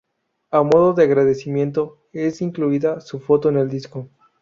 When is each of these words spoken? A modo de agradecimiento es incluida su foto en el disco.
A 0.49 0.63
modo 0.63 0.93
de 0.95 1.03
agradecimiento 1.03 1.99
es 2.11 2.41
incluida 2.41 3.01
su 3.01 3.19
foto 3.19 3.49
en 3.49 3.57
el 3.57 3.69
disco. 3.69 4.09